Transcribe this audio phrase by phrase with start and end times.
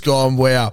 [0.00, 0.72] gone, wow.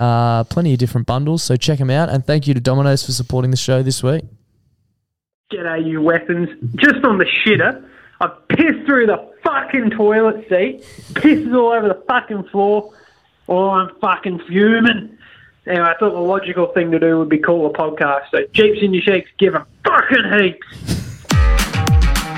[0.00, 2.08] Uh, plenty of different bundles, so check them out.
[2.08, 4.24] And thank you to Domino's for supporting the show this week.
[5.52, 6.48] G'day, you weapons.
[6.76, 7.86] Just on the shitter,
[8.20, 12.94] I pissed through the fucking toilet seat, pisses all over the fucking floor.
[13.48, 15.18] Oh, I'm fucking fuming.
[15.66, 18.22] Anyway, I thought the logical thing to do would be call a podcast.
[18.30, 21.04] So, Jeeps in your shakes, give 'em fucking heaps.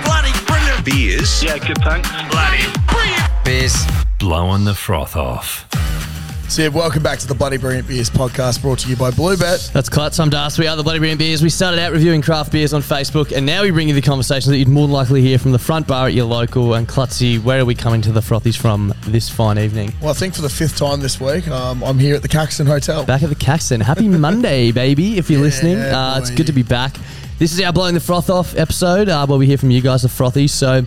[0.05, 1.45] Bloody brilliant beers.
[1.45, 2.09] Yeah, good, thanks.
[2.31, 3.77] Bloody brilliant beers.
[4.19, 5.69] Blowing the froth off.
[6.53, 9.73] So, welcome back to the Bloody Brilliant Beers podcast brought to you by Bluebet.
[9.73, 10.21] That's Clutz.
[10.21, 10.59] I'm Das.
[10.59, 11.43] We are the Bloody Brilliant Beers.
[11.43, 14.49] We started out reviewing craft beers on Facebook, and now we bring you the conversations
[14.49, 16.75] that you'd more likely hear from the front bar at your local.
[16.75, 19.95] And Clutzy, where are we coming to the frothies from this fine evening?
[20.03, 22.67] Well, I think for the fifth time this week, um, I'm here at the Caxton
[22.67, 23.07] Hotel.
[23.07, 23.81] Back at the Caxton.
[23.81, 25.79] Happy Monday, baby, if you're listening.
[25.79, 26.95] Uh, it's good to be back.
[27.39, 30.03] This is our Blowing the Froth Off episode uh, where we hear from you guys,
[30.03, 30.51] the frothies.
[30.51, 30.85] So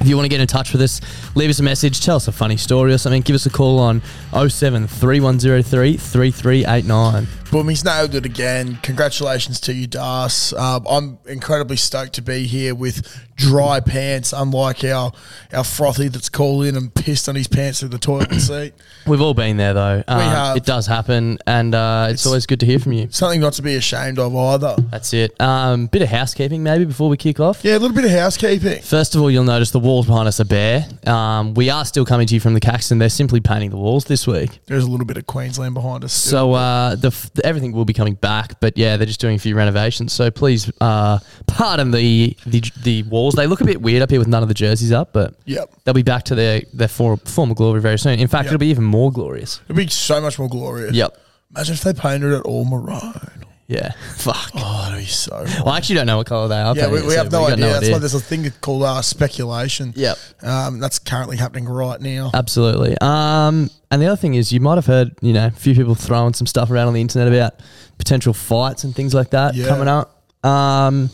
[0.00, 1.00] if you want to get in touch with us,
[1.34, 3.78] leave us a message, tell us a funny story or something, give us a call
[3.78, 7.26] on 07 3103 3389.
[7.50, 8.78] Boom, he's nailed it again.
[8.82, 10.52] Congratulations to you, Das.
[10.54, 13.06] Um, I'm incredibly stoked to be here with
[13.36, 15.12] dry pants, unlike our
[15.52, 18.74] our frothy that's called in and pissed on his pants through the toilet seat.
[19.06, 20.02] We've all been there though.
[20.08, 20.56] Um, have.
[20.56, 23.08] It does happen, and uh, it's, always good to hear from you.
[23.10, 24.74] Something not to be ashamed of either.
[24.90, 25.40] That's it.
[25.40, 27.64] Um, bit of housekeeping maybe before we kick off.
[27.64, 28.82] Yeah, a little bit of housekeeping.
[28.82, 30.86] First of all, you'll notice the walls behind us are bare.
[31.06, 32.98] Um, we are still coming to you from the Caxton.
[32.98, 34.58] They're simply painting the walls this week.
[34.66, 36.12] There's a little bit of Queensland behind us.
[36.12, 39.38] So uh, the, f- everything will be coming back, but yeah, they're just doing a
[39.38, 40.12] few renovations.
[40.12, 43.34] So please uh, pardon the, the the walls.
[43.34, 45.72] They look a bit weird up here with none of the jerseys up, but Yep.
[45.84, 48.18] they'll be back to their their for, former glory very soon.
[48.20, 48.54] In fact, Yep.
[48.54, 49.60] it'll be even more glorious.
[49.68, 50.94] It'll be so much more glorious.
[50.94, 51.16] Yep.
[51.56, 53.44] Imagine if they painted it all maroon.
[53.66, 53.92] Yeah.
[54.16, 54.50] Fuck.
[54.54, 55.44] Oh, that'd be so.
[55.64, 56.76] Well, I actually don't know what color they are.
[56.76, 57.66] Yeah, we, we have no idea.
[57.66, 59.92] That's why there's a thing called uh, speculation.
[59.96, 60.18] Yep.
[60.42, 62.30] Um, that's currently happening right now.
[62.34, 62.96] Absolutely.
[63.00, 65.94] Um, and the other thing is, you might have heard, you know, a few people
[65.94, 67.60] throwing some stuff around on the internet about
[67.98, 69.68] potential fights and things like that Yeah.
[69.68, 70.22] coming up.
[70.44, 71.08] Um,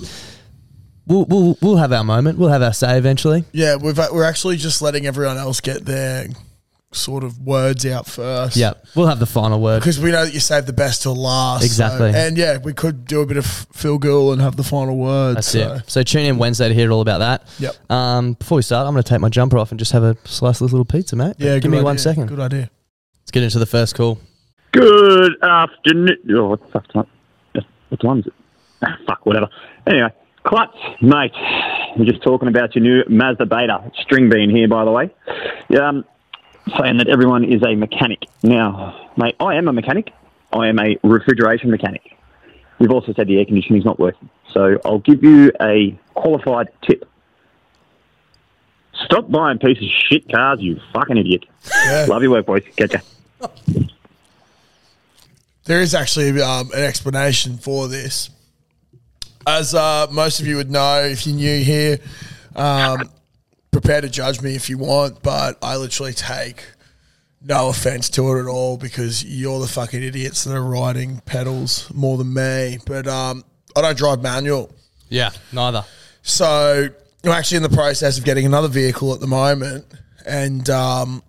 [1.06, 2.36] we'll, we'll we'll have our moment.
[2.38, 3.44] We'll have our say eventually.
[3.52, 6.26] Yeah, we've we're actually just letting everyone else get their
[6.92, 8.56] sort of words out first.
[8.56, 9.78] Yeah, we'll have the final word.
[9.80, 11.60] Because we know that you save the best till last.
[11.60, 12.12] so- Exactly.
[12.14, 15.36] and yeah, we could do a bit of Phil Gould and have the final word.
[15.36, 15.74] That's so.
[15.74, 15.90] it.
[15.90, 17.46] So tune in Wednesday to hear all about that.
[17.58, 17.90] Yep.
[17.90, 20.16] Um, before we start, I'm going to take my jumper off and just have a
[20.24, 21.36] slice of this little pizza, mate.
[21.38, 21.84] Yeah, give good me idea.
[21.84, 22.26] one second.
[22.26, 22.70] Good idea.
[23.22, 24.18] Let's get into the first call.
[24.72, 26.16] Good afternoon.
[26.32, 27.06] Oh, what the fuck time?
[27.88, 28.32] What time is it?
[28.82, 29.48] Ah, fuck, whatever.
[29.86, 30.10] Anyway,
[30.44, 30.72] Clutz,
[31.02, 31.32] mate.
[31.96, 33.90] I'm just talking about your new Mazda Beta.
[34.00, 35.10] String bean here, by the way.
[35.80, 36.04] Um,
[36.78, 38.24] saying that everyone is a mechanic.
[38.42, 40.12] Now, mate, I am a mechanic.
[40.52, 42.16] I am a refrigeration mechanic.
[42.78, 44.28] We've also said the air conditioning is not working.
[44.52, 47.08] So I'll give you a qualified tip.
[49.04, 51.44] Stop buying pieces of shit cars, you fucking idiot.
[51.84, 52.06] Yeah.
[52.08, 52.64] Love your work, boys.
[52.76, 53.00] Catch ya.
[55.64, 58.30] There is actually um, an explanation for this.
[59.46, 61.98] As uh, most of you would know, if you're new here,
[62.56, 63.08] um,
[63.80, 66.64] prepare to judge me if you want, but I literally take
[67.42, 71.90] no offense to it at all because you're the fucking idiots that are riding pedals
[71.94, 72.78] more than me.
[72.84, 73.42] But um,
[73.74, 74.70] I don't drive manual.
[75.08, 75.84] Yeah, neither.
[76.22, 76.88] So
[77.24, 79.86] I'm actually in the process of getting another vehicle at the moment,
[80.26, 81.22] and um,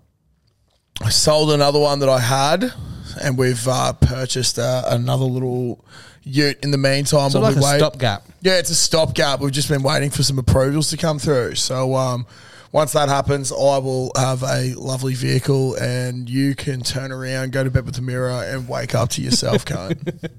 [1.02, 2.74] I sold another one that I had,
[3.22, 5.86] and we've uh, purchased uh, another little
[6.24, 7.30] Ute in the meantime.
[7.30, 7.78] So while like we a wait.
[7.78, 8.24] stopgap.
[8.42, 9.40] Yeah, it's a stopgap.
[9.40, 11.56] We've just been waiting for some approvals to come through.
[11.56, 12.26] So um,
[12.72, 17.64] once that happens, I will have a lovely vehicle, and you can turn around, go
[17.64, 20.30] to bed with the mirror, and wake up to yourself, cunt.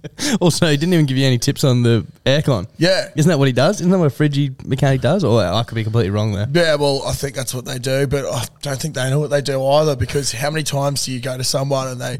[0.40, 2.68] Also, he didn't even give you any tips on the aircon.
[2.78, 3.10] Yeah.
[3.16, 3.80] Isn't that what he does?
[3.80, 5.24] Isn't that what a frigid mechanic does?
[5.24, 6.48] Or I could be completely wrong there.
[6.52, 9.30] Yeah, well, I think that's what they do, but I don't think they know what
[9.30, 12.18] they do either because how many times do you go to someone and they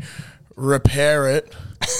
[0.56, 1.54] repair it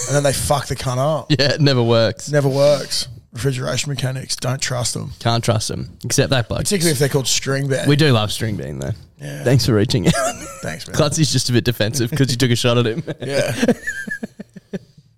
[0.07, 1.27] and then they fuck the cunt up?
[1.39, 2.31] Yeah, it never works.
[2.31, 3.07] Never works.
[3.33, 5.11] Refrigeration mechanics, don't trust them.
[5.19, 5.97] Can't trust him.
[6.05, 6.59] Except that bloke.
[6.59, 7.89] Particularly if they're called string band.
[7.89, 8.91] We do love String Bean, though.
[9.19, 9.43] Yeah.
[9.43, 10.13] Thanks for reaching out.
[10.61, 10.95] Thanks, man.
[10.95, 13.03] Clutzy's just a bit defensive because you took a shot at him.
[13.19, 13.55] Yeah.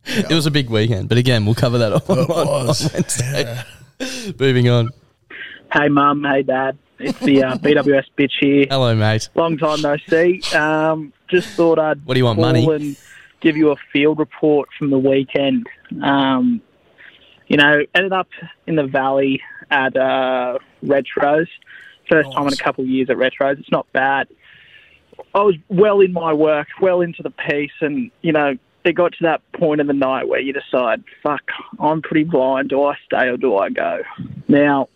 [0.08, 2.86] It was a big weekend, but again, we'll cover that on, It on, was.
[2.86, 3.64] on Wednesday.
[4.40, 4.90] Moving on.
[5.74, 6.24] Hey, mum.
[6.24, 6.78] Hey, dad.
[7.00, 8.66] It's the uh, BWS bitch here.
[8.70, 9.28] Hello, mate.
[9.36, 10.42] Long time no see.
[10.56, 12.66] Um, just thought I'd What do you want, money?
[12.72, 12.96] and
[13.46, 15.68] give you a field report from the weekend.
[16.02, 16.62] Um,
[17.48, 18.28] you know, ended up
[18.66, 19.40] in the valley
[19.70, 21.48] at uh, Retros.
[22.10, 23.60] First time in a couple of years at Retros.
[23.60, 24.28] It's not bad.
[25.36, 29.14] I was well in my work, well into the piece, and you know, it got
[29.14, 31.44] to that point in the night where you decide, fuck,
[31.80, 32.70] I'm pretty blind.
[32.70, 34.02] Do I stay or do I go?
[34.48, 34.90] Now,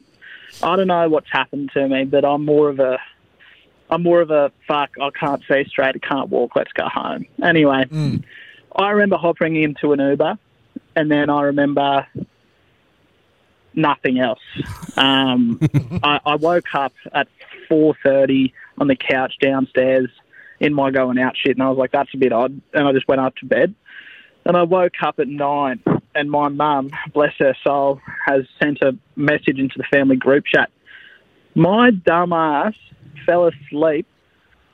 [0.64, 2.98] I don't know what's happened to me, but I'm more of a
[3.90, 4.92] I'm more of a fuck.
[5.02, 5.96] I can't see straight.
[5.96, 6.56] I can't walk.
[6.56, 7.26] Let's go home.
[7.44, 7.86] Anyway,
[8.76, 10.38] I remember hopping into an Uber,
[10.96, 12.06] and then I remember
[13.74, 14.40] nothing else.
[14.96, 15.60] Um,
[16.04, 17.28] I, I woke up at
[17.68, 20.10] four thirty on the couch downstairs
[20.60, 22.92] in my going out shit, and I was like, "That's a bit odd," and I
[22.92, 23.74] just went up to bed.
[24.46, 25.84] And I woke up at nine,
[26.16, 30.70] and my mum, bless her soul, has sent a message into the family group chat.
[31.60, 32.74] My dumb ass
[33.26, 34.08] fell asleep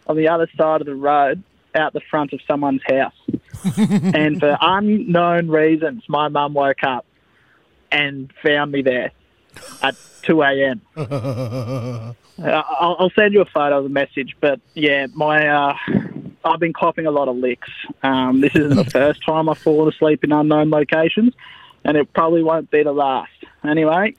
[0.05, 1.41] on the other side of the road
[1.73, 3.15] out the front of someone's house.
[4.13, 7.03] and for unknown reasons, my mum woke up
[7.91, 9.11] and found me there
[9.81, 10.81] at 2 a.m.
[12.37, 15.73] Uh, I'll, I'll send you a photo of the message, but yeah, my uh,
[16.43, 17.69] I've been copping a lot of licks.
[18.03, 21.33] Um, this isn't the first time I've fallen asleep in unknown locations,
[21.85, 23.31] and it probably won't be the last.
[23.63, 24.15] Anyway,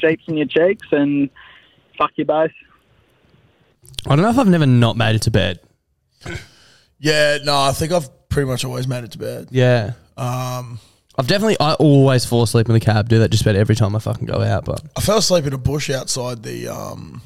[0.00, 1.30] cheeks in your cheeks, and
[2.00, 2.50] fuck you both.
[4.06, 5.60] I don't know if I've never not made it to bed.
[6.98, 9.48] yeah, no, I think I've pretty much always made it to bed.
[9.50, 9.92] Yeah.
[10.16, 10.78] Um,
[11.18, 13.94] I've definitely, I always fall asleep in the cab, do that just about every time
[13.94, 16.68] I fucking go out, but I fell asleep in a bush outside the.
[16.68, 17.20] Um,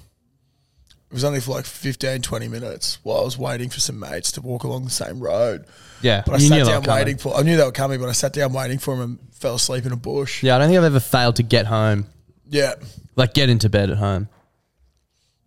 [1.10, 4.32] it was only for like 15, 20 minutes while I was waiting for some mates
[4.32, 5.64] to walk along the same road.
[6.02, 6.24] yeah.
[6.26, 6.98] But I you sat knew they down were coming.
[7.04, 7.36] waiting for.
[7.36, 9.86] I knew they were coming, but I sat down waiting for them and fell asleep
[9.86, 10.42] in a bush.
[10.42, 12.06] Yeah, I don't think I've ever failed to get home,
[12.48, 12.74] Yeah.
[13.14, 14.28] like get into bed at home.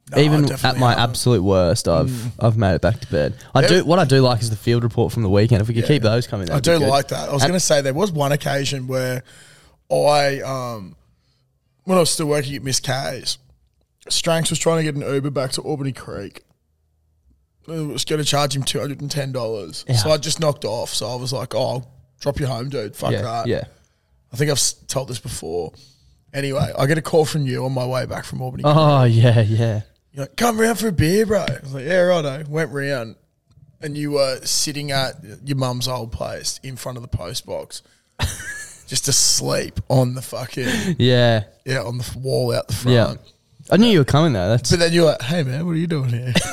[0.10, 0.82] No, Even at my haven't.
[0.82, 0.98] Mm.
[0.98, 3.36] absolute worst, I've I've made it back to bed.
[3.54, 3.84] I do.
[3.84, 5.62] What I do like is the field report from the weekend.
[5.62, 7.30] If we could keep those coming, I do like that.
[7.30, 9.24] I was going to say there was one occasion where
[9.92, 10.96] I, um,
[11.84, 13.38] when I was still working at Miss K's,
[14.08, 16.44] Stranks was trying to get an Uber back to Albany Creek.
[17.68, 20.64] It was going to charge him two hundred and ten dollars, so I just knocked
[20.64, 20.94] off.
[20.94, 22.96] So I was like, "Oh, I'll drop you home, dude.
[22.96, 23.64] Fuck Yeah, that." yeah.
[24.32, 25.74] I think I've told this before.
[26.34, 28.64] Anyway, I get a call from you on my way back from Albany.
[28.66, 29.82] Oh yeah, yeah.
[30.14, 31.40] You're like, come round for a beer, bro.
[31.42, 32.44] I was like, yeah, righto.
[32.50, 33.16] Went round,
[33.82, 37.84] and you were sitting at your mum's old place in front of the post box,
[38.88, 41.44] just asleep on the fucking Yeah.
[41.66, 42.94] yeah on the f- wall out the front.
[42.94, 43.16] Yeah.
[43.70, 44.48] I knew you were coming though.
[44.50, 46.34] That's But then you're like, hey man, what are you doing here?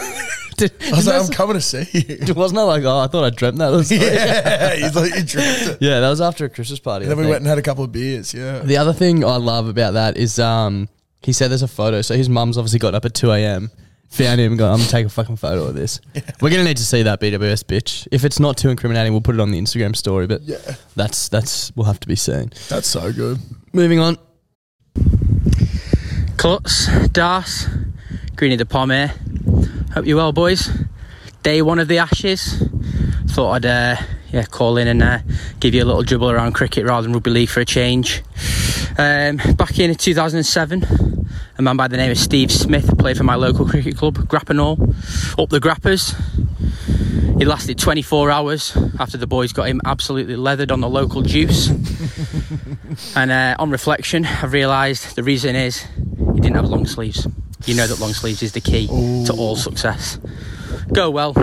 [0.61, 2.02] I was like, I'm coming to see you.
[2.08, 3.70] It wasn't I like, oh, I thought I dreamt that.
[3.70, 5.78] Was yeah, you thought you dreamt it.
[5.80, 7.04] yeah, that was after a Christmas party.
[7.04, 7.32] And I then we think.
[7.34, 8.32] went and had a couple of beers.
[8.34, 8.58] Yeah.
[8.61, 10.88] The other thing I love about that is um,
[11.24, 12.02] he said there's a photo.
[12.02, 13.70] So his mum's obviously got up at 2 a.m.,
[14.08, 16.00] found him and gone, I'm going to take a fucking photo of this.
[16.40, 18.06] We're going to need to see that BWS bitch.
[18.12, 20.58] If it's not too incriminating, we'll put it on the Instagram story, but Yeah.
[20.94, 22.52] that's, that's, will have to be seen.
[22.68, 23.38] That's so good.
[23.72, 24.18] Moving on.
[26.36, 27.68] Clutz, Das,
[28.36, 29.12] Greeny the Pom here.
[29.94, 30.70] Hope you're well, boys.
[31.42, 32.62] Day one of the Ashes.
[33.28, 33.96] Thought I'd uh,
[34.34, 35.18] yeah call in and uh,
[35.60, 38.22] give you a little dribble around cricket rather than rugby league for a change.
[38.98, 41.26] Um, back in 2007,
[41.56, 44.72] a man by the name of Steve Smith played for my local cricket club, Grappenhall,
[45.38, 46.14] up the Grappers.
[47.38, 51.68] He lasted 24 hours after the boys got him absolutely leathered on the local juice.
[53.16, 55.82] and uh, on reflection, I've realised the reason is
[56.34, 57.26] he didn't have long sleeves.
[57.66, 60.18] You know that long sleeves is the key to all success.
[60.92, 61.34] Go well.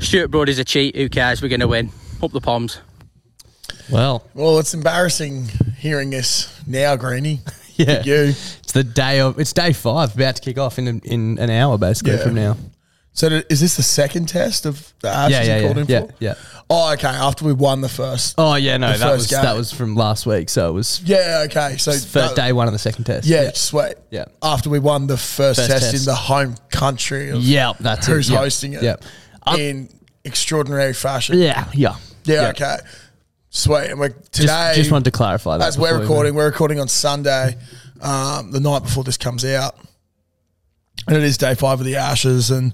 [0.00, 0.96] Stuart Broad is a cheat.
[0.96, 1.42] Who cares?
[1.42, 1.90] We're going to win.
[2.22, 2.80] Up the palms.
[3.90, 5.46] Well, Well, it's embarrassing
[5.78, 7.40] hearing this now, Greeny.
[7.76, 8.02] yeah.
[8.02, 8.14] You.
[8.34, 11.78] It's the day of, it's day five, about to kick off in, in an hour
[11.78, 12.22] basically Yeah.
[12.24, 12.56] from now.
[13.12, 15.88] So th- is this the second test of the Ashes Yeah, yeah, called yeah, in
[15.88, 16.14] yeah, for?
[16.18, 16.34] yeah.
[16.68, 17.06] Oh, okay.
[17.08, 18.34] After we won the first.
[18.36, 19.40] Oh yeah, no, that was game.
[19.42, 21.76] that was from last week, so it was Yeah, okay.
[21.78, 23.26] So first that- day one of the second test.
[23.26, 23.94] Yeah, sweet.
[24.10, 24.26] Yeah.
[24.42, 25.94] After we won the first, First test, test.
[25.94, 28.32] in the home country of Yeah, that's who's it.
[28.34, 28.38] Yeah.
[28.38, 28.96] hosting it Yeah.
[29.46, 29.88] Um, in
[30.24, 31.38] extraordinary fashion.
[31.38, 31.96] Yeah, yeah.
[32.24, 32.76] Yeah, okay.
[33.50, 33.90] Sweet.
[33.90, 35.66] And we're Just, today just wanted to clarify that.
[35.68, 37.56] as we're before we recording, we're recording on Sunday,
[38.02, 39.76] um, the night before this comes out.
[41.06, 42.72] And it is day five of the Ashes and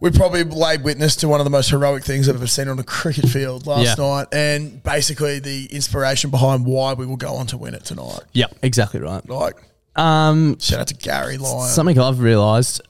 [0.00, 2.76] we probably laid witness to one of the most heroic things I've ever seen on
[2.78, 4.04] a cricket field last Yeah.
[4.04, 8.18] night, and basically the inspiration behind why we will go on to win it tonight.
[8.32, 9.28] Yeah, exactly right.
[9.28, 9.54] Like,
[9.94, 11.68] Um, shout out to Gary Lyon.
[11.70, 12.80] something I've realised.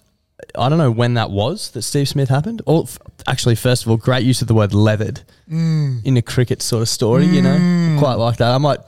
[0.58, 2.62] I don't know when that was that Steve Smith happened.
[2.66, 6.04] Or f- actually, first of all, great use of the word leathered Mm.
[6.04, 7.26] in a cricket sort of story.
[7.26, 8.52] You know, quite like that.
[8.52, 8.78] I might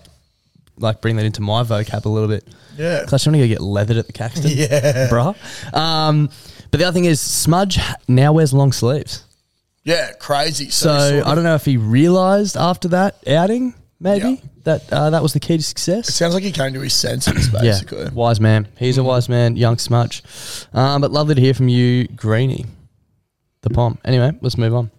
[0.78, 2.44] like bring that into my vocab a little bit.
[2.78, 3.00] Yeah.
[3.04, 4.50] 'Cause I just want to go get leathered at the Caxton.
[4.54, 5.08] Yeah.
[5.10, 5.34] bruh.
[5.76, 6.28] Um,
[6.70, 9.22] but the other thing is, Smudge now wears long sleeves.
[9.84, 10.70] Yeah, crazy.
[10.70, 14.48] So, So I don't know if he realised after that outing, maybe Yeah.
[14.64, 16.08] That uh, that was the key to success.
[16.08, 18.02] It sounds like he came to his senses, basically.
[18.04, 18.66] Yeah, wise man.
[18.78, 20.22] He's a wise man, young smudge.
[20.72, 22.64] Um, but lovely to hear from you, Greeny,
[23.62, 23.98] the pom.
[24.04, 24.90] Anyway, let's move on.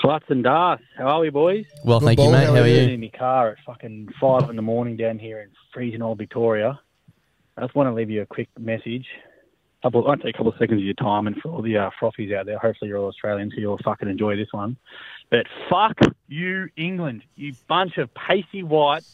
[0.00, 1.64] Clutz and Das, how are we, boys?
[1.84, 2.44] Well, Good thank you, ball, mate.
[2.46, 2.74] how How are are you?
[2.82, 2.88] you?
[2.94, 6.78] in my car at fucking five in the morning down here in freezing old Victoria.
[7.56, 9.06] I just want to leave you a quick message.
[9.82, 11.76] Couple, it won't take a couple of seconds of your time, and for all the
[11.76, 14.76] uh, frothies out there, hopefully you're all Australians, so you'll fucking enjoy this one.
[15.30, 19.04] But fuck you, England, you bunch of pacey white,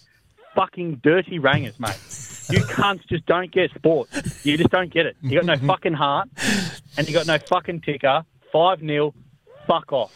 [0.54, 1.96] fucking dirty rangers, mate.
[2.50, 4.08] You cunts just don't get sport.
[4.44, 5.16] You just don't get it.
[5.22, 6.28] You got no fucking heart,
[6.96, 8.24] and you got no fucking ticker.
[8.52, 9.14] Five 0
[9.66, 10.12] fuck off.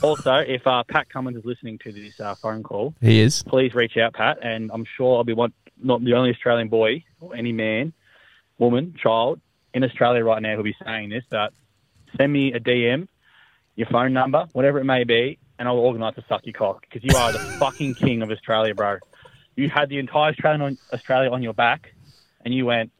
[0.02, 3.42] also, if uh, Pat Cummins is listening to this uh, phone call, He is.
[3.44, 7.04] please reach out, Pat, and I'm sure I'll be one, not the only Australian boy
[7.20, 7.94] or any man,
[8.58, 9.40] woman, child
[9.72, 11.24] in Australia right now who'll be saying this.
[11.30, 11.54] But
[12.18, 13.08] send me a DM,
[13.76, 17.02] your phone number, whatever it may be, and I'll organise to suck your cock because
[17.04, 18.98] you are the fucking king of Australia, bro.
[19.56, 21.92] You had the entire Australian on, Australia on your back,
[22.44, 22.90] and you went,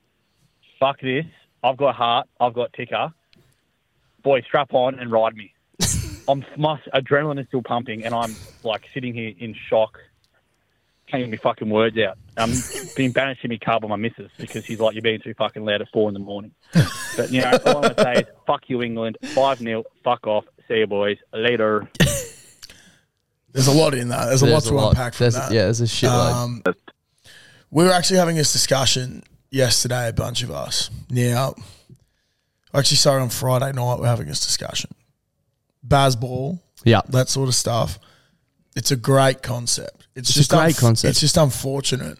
[0.78, 1.26] "Fuck this!
[1.62, 3.12] I've got heart, I've got ticker.
[4.22, 5.54] Boy, strap on and ride me."
[6.28, 9.98] I'm my adrenaline is still pumping, and I'm like sitting here in shock
[11.12, 12.16] can't get my fucking words out.
[12.38, 12.52] I'm
[12.96, 15.62] being banished in my car by my missus because she's like, you're being too fucking
[15.62, 16.52] loud at four in the morning.
[17.16, 19.18] But, you know, all I'm going to say is, fuck you, England.
[19.22, 19.84] 5 0.
[20.02, 20.44] Fuck off.
[20.68, 21.18] See you, boys.
[21.32, 21.88] Later.
[23.52, 24.26] There's a lot in that.
[24.26, 25.52] There's a There's lot to unpack from There's, that.
[25.52, 26.32] Yeah, there's a shitload.
[26.32, 26.62] Um,
[27.70, 30.88] we were actually having this discussion yesterday, a bunch of us.
[31.10, 31.54] Now,
[32.72, 34.90] actually, sorry, on Friday night, we're having this discussion.
[35.86, 37.02] Bazball, yeah.
[37.10, 37.98] that sort of stuff.
[38.74, 40.06] It's a great concept.
[40.14, 41.10] It's, It's a just great concept.
[41.10, 42.18] It's just unfortunate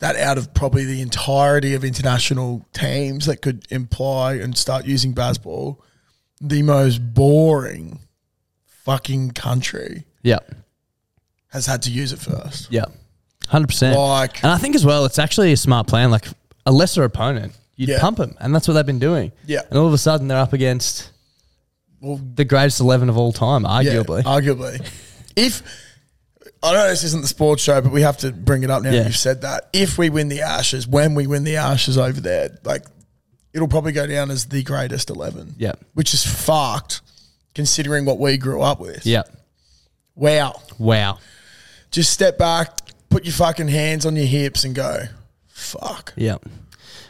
[0.00, 5.14] that out of probably the entirety of international teams that could imply and start using
[5.14, 5.76] Bazball,
[6.40, 8.00] the most boring
[8.66, 10.38] fucking country Yeah.
[11.48, 12.68] has had to use it first.
[12.70, 12.86] Yeah.
[13.48, 13.94] 100%.
[13.96, 16.10] Like- and I think as well, it's actually a smart plan.
[16.10, 16.26] Like
[16.66, 18.00] a lesser opponent, you'd Yeah.
[18.00, 18.36] pump them.
[18.40, 19.32] And that's what they've been doing.
[19.46, 19.60] Yeah.
[19.68, 21.10] And all of a sudden, they're up against
[22.00, 24.22] Well, the greatest 11 of all time, arguably.
[24.24, 24.86] Yeah, arguably.
[25.36, 25.62] If
[26.62, 28.90] I know this isn't the sports show, but we have to bring it up now.
[28.90, 29.04] Yeah.
[29.04, 29.68] You've said that.
[29.72, 32.84] If we win the Ashes, when we win the Ashes over there, like
[33.54, 35.54] it'll probably go down as the greatest eleven.
[35.58, 35.72] Yeah.
[35.94, 37.00] which is fucked
[37.54, 39.04] considering what we grew up with.
[39.06, 39.22] yeah.
[40.14, 40.60] Wow.
[40.78, 41.18] Wow.
[41.90, 45.04] Just step back, put your fucking hands on your hips and go,
[45.48, 46.12] fuck.
[46.16, 46.36] Yeah.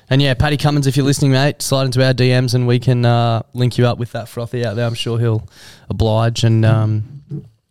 [0.08, 3.04] And yeah, Paddy Cummins, if you're listening, mate, slide into our DMs and we can
[3.04, 4.86] uh, link you up with that frothy out there.
[4.86, 5.46] I'm sure he'll
[5.88, 7.22] oblige and um,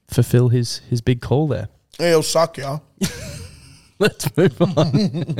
[0.09, 1.69] fulfill his his big call there.
[1.99, 2.79] It'll suck, yeah.
[3.99, 5.37] Let's move on.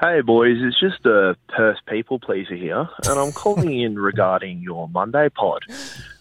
[0.00, 4.88] Hey boys, it's just a Perth people pleaser here, and I'm calling in regarding your
[4.88, 5.62] Monday pod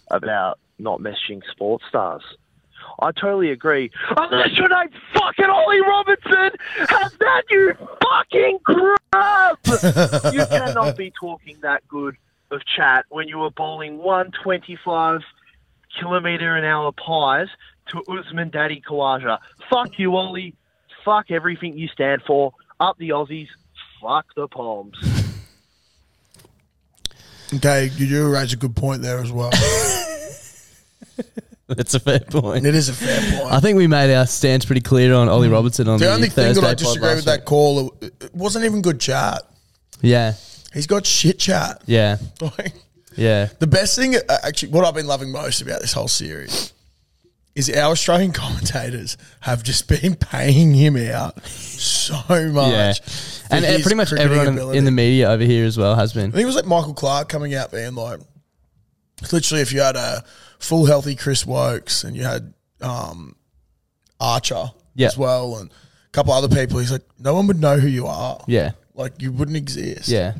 [0.10, 2.24] about not messaging sports stars.
[3.00, 3.92] I totally agree.
[4.18, 6.58] Unless your name's fucking Ollie Robinson,
[6.90, 9.60] have that you fucking crap!
[10.34, 12.18] you cannot be talking that good
[12.50, 15.22] of chat when you were bowling 125
[16.00, 17.48] kilometre an hour pies
[17.90, 19.40] to Usman Daddy Khawaja.
[19.70, 20.56] Fuck you, Ollie.
[21.04, 22.54] Fuck everything you stand for.
[22.80, 23.48] Up the Aussies.
[24.02, 24.98] Fuck the Palms.
[27.54, 29.52] Okay, you do raise a good point there as well.
[31.68, 32.66] That's a fair point.
[32.66, 33.54] It is a fair point.
[33.54, 35.54] I think we made our stance pretty clear on Ollie hmm.
[35.54, 38.36] Robertson on the the, only thing Thursday that I disagree with that call, it, it
[38.36, 39.44] wasn't even good chat.
[40.02, 40.34] Yeah,
[40.74, 41.82] He's got shit chat.
[41.86, 42.74] yeah, Like,
[43.18, 43.50] yeah.
[43.60, 46.74] the best thing, uh, actually, what I've been loving most about this whole series
[47.56, 52.14] is our Australian commentators have just been paying him out so
[52.52, 52.72] much.
[52.72, 52.94] Yeah,
[53.50, 54.78] and uh, pretty much everyone in, ability.
[54.78, 56.30] in the media over here as well has been.
[56.30, 58.20] I think it was like Michael Clarke coming out being like,
[59.32, 60.24] literally, if you had a
[60.60, 63.36] full healthy Chris Woakes and you had um,
[64.20, 65.08] Archer Yeah.
[65.08, 68.06] as well and a couple other people, he's like, no one would know who you
[68.08, 68.40] are.
[68.48, 70.10] Yeah, Like you wouldn't exist.
[70.10, 70.36] yeah.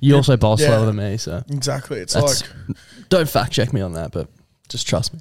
[0.00, 0.66] You also bowl Yeah.
[0.68, 1.98] slower than me, so Exactly.
[2.00, 2.76] It's That's- like
[3.10, 4.28] don't fact check me on that, but
[4.68, 5.20] just trust me.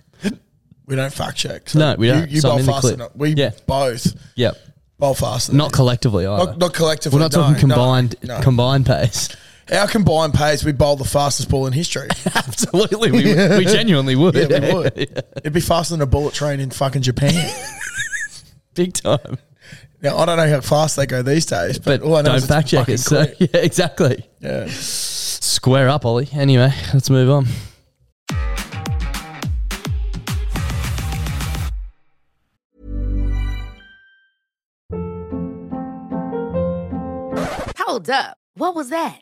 [0.87, 1.73] we don't fact check.
[1.75, 2.29] No, we don't.
[2.29, 2.95] You So bowl faster.
[2.95, 3.51] than- We Yeah.
[3.67, 4.57] both Yep.
[4.97, 5.53] bowl faster.
[5.53, 6.45] Not collectively either.
[6.45, 7.17] Not, not collectively.
[7.17, 8.39] We're not no, talking combined no.
[8.41, 9.29] combined pace.
[9.71, 12.07] Our combined pace, we bowl the fastest ball in history.
[12.33, 13.23] Absolutely, we,
[13.57, 14.33] we genuinely would.
[14.33, 14.97] yeah, we would.
[15.37, 17.53] It'd be faster than a bullet train in fucking Japan.
[18.73, 19.37] Big time.
[20.01, 22.29] Now I don't know how fast they go these days, but, But all I know
[22.29, 22.99] don't is it's fact check it.
[22.99, 24.25] So yeah, exactly.
[24.39, 24.67] Yeah.
[24.69, 26.29] Square up, Ollie.
[26.31, 27.47] Anyway, let's move on.
[37.77, 38.37] Hold up.
[38.53, 39.21] What was that?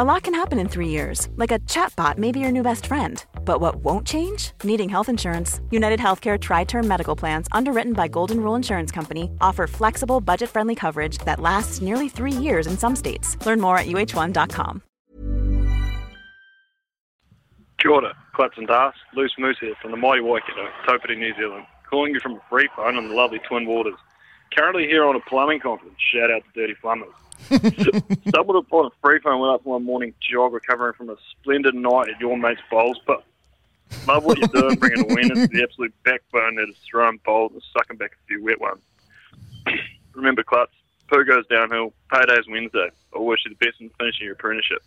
[0.00, 2.86] A lot can happen in three years, like a chatbot may be your new best
[2.86, 3.22] friend.
[3.44, 4.52] But what won't change?
[4.64, 5.60] Needing health insurance.
[5.70, 10.48] United Healthcare Tri Term Medical Plans, underwritten by Golden Rule Insurance Company, offer flexible, budget
[10.48, 13.36] friendly coverage that lasts nearly three years in some states.
[13.44, 14.80] Learn more at uh1.com.
[17.78, 21.66] Kia ora, Clutz and Das, Loose Moose here from the mighty Waikato, Taupiri, New Zealand.
[21.90, 23.98] Calling you from a free phone on the lovely Twin Waters.
[24.56, 25.96] Currently here on a plumbing conference.
[25.98, 27.12] Shout out to Dirty Plumbers.
[28.28, 32.08] Stumbled upon a free phone, went up one morning jog recovering from a splendid night
[32.08, 33.24] at your mate's bowls, but
[34.06, 37.62] love what you're doing, bringing awareness to the absolute backbone that is throwing bowls and
[37.76, 38.82] sucking back a few wet ones.
[40.14, 40.68] Remember, Clutz,
[41.08, 42.90] poo goes downhill, payday's Wednesday.
[43.14, 44.82] I wish you the best in finishing your apprenticeship.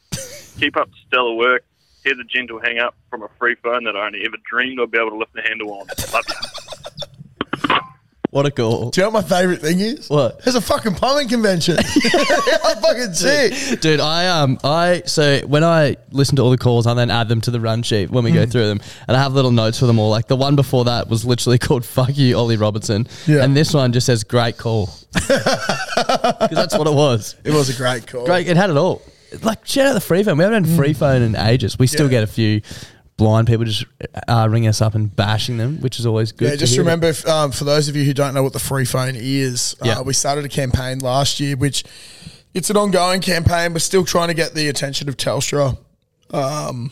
[0.59, 1.65] Keep up the stellar work.
[2.03, 4.91] Here's a gentle hang up from a free phone that I only ever dreamed I'd
[4.91, 5.87] be able to lift the handle on.
[6.11, 6.52] Love you.
[8.33, 8.89] What a call.
[8.89, 10.09] Do you know what my favorite thing is?
[10.09, 10.43] What?
[10.43, 11.77] There's a fucking plumbing convention.
[12.63, 13.79] I'm fucking sick.
[13.79, 17.29] Dude, I um I so when I listen to all the calls, I then add
[17.29, 19.77] them to the run sheet when we go through them, and I have little notes
[19.77, 20.09] for them all.
[20.09, 23.43] Like the one before that was literally called "Fuck you, Ollie Robertson," Yeah.
[23.43, 27.35] and this one just says "Great call" because that's what it was.
[27.43, 28.25] It was a great call.
[28.25, 29.03] Great, it had it all.
[29.41, 30.37] Like shout out the free phone.
[30.37, 31.77] We haven't had free phone in ages.
[31.77, 32.05] We still.
[32.05, 32.11] Yeah.
[32.11, 32.61] get a few
[33.17, 33.86] blind people just
[34.28, 36.45] uh, ringing us up and bashing them, which is always good.
[36.45, 36.82] Yeah, to just hear.
[36.82, 39.76] remember, if, um, for those of you who don't know what the free phone is,
[39.84, 39.99] Yeah.
[39.99, 41.84] uh, we started a campaign last year, which
[42.54, 43.73] it's an ongoing campaign.
[43.73, 45.78] We're still trying to get the attention of Telstra.
[46.32, 46.91] Um,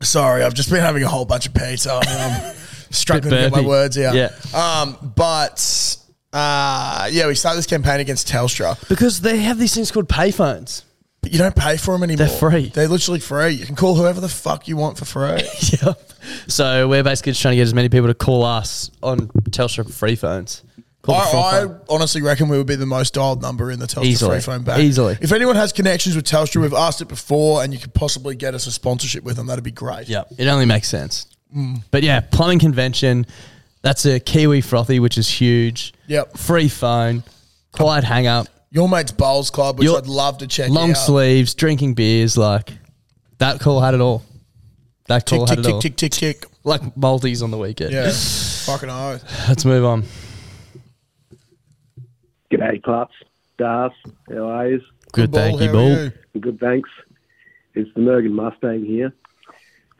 [0.00, 2.00] sorry, I've just been having a whole bunch of pizza.
[2.02, 2.54] I'm
[2.90, 4.14] struggling to get my words out.
[4.14, 4.30] Yeah.
[4.54, 5.96] Um, but
[6.32, 8.76] uh, yeah, we started this campaign against Telstra.
[8.88, 10.82] because they have these things called payphones.
[11.20, 12.26] But you don't pay for them anymore.
[12.26, 12.68] They're free.
[12.68, 13.50] They're literally free.
[13.50, 15.42] You can call whoever the fuck you want for free.
[15.82, 16.00] yep.
[16.46, 19.92] So we're basically just trying to get as many people to call us on Telstra
[19.92, 20.62] free phones.
[21.02, 21.80] Call the free I, I phone.
[21.88, 24.36] honestly reckon we would be the most dialed number in the Telstra Easily.
[24.36, 24.80] free phone bank.
[24.82, 25.18] Easily.
[25.20, 28.54] If anyone has connections with Telstra, we've asked it before, and you could possibly get
[28.54, 29.46] us a sponsorship with them.
[29.46, 30.08] That'd be great.
[30.08, 30.34] Yep.
[30.38, 31.26] It only makes sense.
[31.56, 31.82] Mm.
[31.90, 33.26] But yeah, plumbing convention.
[33.82, 35.94] That's a Kiwi frothy, which is huge.
[36.08, 36.36] Yep.
[36.36, 37.22] Free phone.
[37.72, 40.72] quiet hang up, Your mate's bowls club, which Your- I'd love to check out.
[40.72, 40.96] long out.
[40.96, 42.36] sleeves, drinking beers.
[42.36, 42.72] Like
[43.38, 44.22] that call had it all.
[45.06, 45.80] That Tick call tick had it tick all.
[45.80, 46.44] tick tick tick.
[46.64, 47.92] Like Maltese on the weekend.
[47.92, 49.24] Yeah, fucking oath.
[49.48, 50.04] Let's move on.
[52.52, 53.12] G'day, Clutch.
[53.56, 53.92] Das,
[54.28, 54.80] how are you?
[55.12, 56.10] Good, thank you, Bull.
[56.38, 56.90] Good, thanks.
[57.74, 59.12] It's the Mergen Mustang here.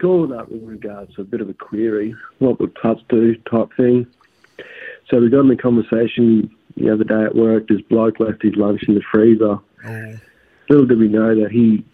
[0.01, 2.15] Calling up with regards to a bit of a query.
[2.39, 4.07] What would Clutch do type thing?
[5.09, 7.69] So we got in the conversation the other day at work.
[7.69, 9.59] This bloke left his lunch in the freezer.
[9.85, 10.15] Oh.
[10.69, 11.85] Little did we know that he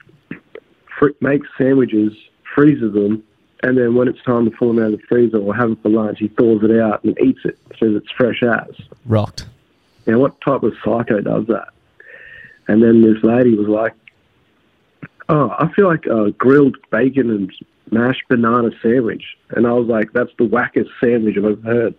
[0.99, 2.13] fr- makes sandwiches,
[2.55, 3.23] freezes them,
[3.63, 5.79] and then when it's time to pull them out of the freezer or have it
[5.83, 7.59] for lunch, he thaws it out and eats it.
[7.79, 8.75] Says it's fresh as.
[9.07, 9.47] Rocked.
[10.07, 11.69] Now, what type of psycho does that?
[12.69, 13.95] And then this lady was like,
[15.29, 17.53] "Oh, I feel like a grilled bacon and
[17.91, 21.95] mashed banana sandwich," and I was like, "That's the wackest sandwich I've ever heard."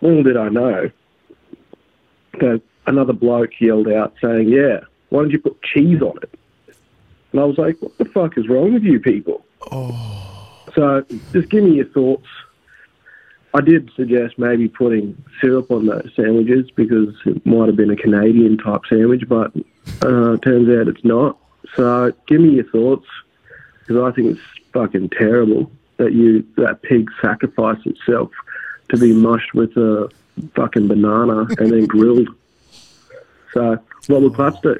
[0.00, 0.90] Little did I know
[2.34, 6.30] that another bloke yelled out saying, "Yeah, why don't you put cheese on it?"
[7.32, 9.44] And I was like, "What the fuck is wrong with you people?"
[10.74, 12.26] So, just give me your thoughts.
[13.52, 17.96] I did suggest maybe putting syrup on those sandwiches because it might have been a
[17.96, 19.52] Canadian type sandwich, but
[20.02, 21.36] uh, turns out it's not.
[21.74, 23.06] So give me your thoughts
[23.80, 28.30] because I think it's fucking terrible that you that pig sacrificed itself
[28.88, 30.08] to be mushed with a
[30.54, 32.28] fucking banana and then grilled.
[33.52, 34.76] So what would Clutch do?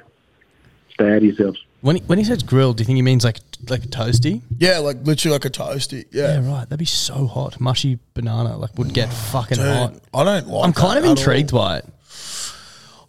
[0.94, 1.64] Stay out of yourselves.
[1.82, 4.42] When he, when he says grilled, do you think he means like like toasty?
[4.58, 6.04] Yeah, like literally like a toasty.
[6.12, 6.64] Yeah, right.
[6.68, 7.58] That'd be so hot.
[7.60, 9.94] Mushy banana like would get fucking Dude, hot.
[10.12, 10.64] I don't like.
[10.66, 11.60] I'm kind that of at intrigued all.
[11.60, 11.86] by it.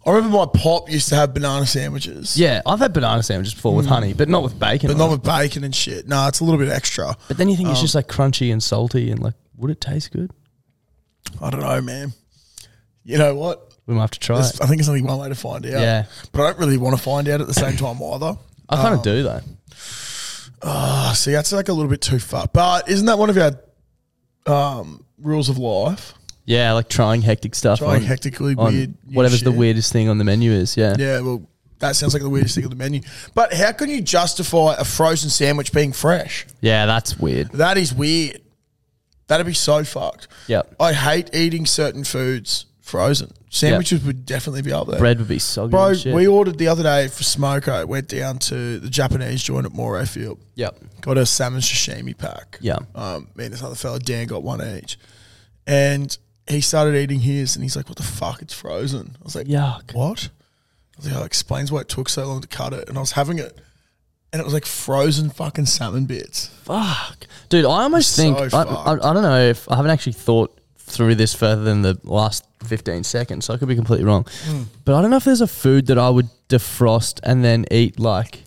[0.04, 2.36] I remember my pop used to have banana sandwiches.
[2.36, 3.90] Yeah, I've had banana sandwiches before with Mm.
[3.90, 4.88] honey, but not with bacon.
[4.88, 5.10] but on not it.
[5.12, 6.08] with bacon and shit.
[6.08, 7.14] No, it's a little bit extra.
[7.28, 9.80] But then you think it's Um, just like crunchy and salty and like, would it
[9.80, 10.32] taste good?
[11.40, 12.14] I don't know, man.
[13.04, 13.72] You know what?
[13.86, 14.62] We might have to try There's- it.
[14.62, 15.72] I think there's only one way to find out.
[15.72, 16.04] Yeah.
[16.32, 18.36] but I don't really want to find out at the same time either.
[18.68, 19.40] I kind of Um, do though.
[20.62, 22.46] Oh, see, that's like a little bit too far.
[22.52, 23.52] But isn't that one of our
[24.80, 26.14] um, rules of life?
[26.44, 27.78] Yeah, like trying hectic stuff.
[27.80, 29.58] Trying on- hectically on weird new Whatever's the shit.
[29.58, 30.76] weirdest thing on the menu is.
[30.76, 30.94] Yeah.
[30.98, 31.42] Yeah, well,
[31.80, 33.00] that sounds like the weirdest thing on the menu.
[33.34, 36.46] But how can you justify a frozen sandwich being fresh?
[36.60, 37.50] Yeah, that's weird.
[37.52, 38.40] That is weird.
[39.28, 40.28] That'd be so fucked.
[40.48, 40.76] Yep.
[40.78, 43.32] I hate eating certain foods frozen.
[43.48, 44.98] Sandwiches would definitely be up there.
[44.98, 46.14] Bread would be so good Bro, and shit.
[46.14, 47.86] we ordered the other day for Smoko.
[47.86, 50.38] Went down to the Japanese joint at Morayfield.
[50.56, 50.78] Yep.
[51.00, 52.58] Got a salmon sashimi pack.
[52.60, 52.78] Yeah.
[52.94, 54.98] Um, me and this other fella, Dan, got one each.
[55.66, 56.16] And
[56.48, 58.42] he started eating his and he's like, what the fuck?
[58.42, 59.16] It's frozen.
[59.20, 59.94] I was like, Yuck.
[59.94, 60.28] What?
[60.96, 62.88] I was like, oh, explains why it took so long to cut it.
[62.88, 63.58] And I was having it.
[64.32, 66.46] And it was like frozen fucking salmon bits.
[66.64, 67.66] Fuck, dude.
[67.66, 68.70] I almost So think I, fucked.
[68.70, 70.58] I, I don't know if I haven't actually thought
[70.92, 74.24] through this further than the last fifteen seconds, so I could be completely wrong.
[74.24, 74.66] Mm.
[74.84, 77.98] But I don't know if there's a food that I would defrost and then eat
[77.98, 78.44] like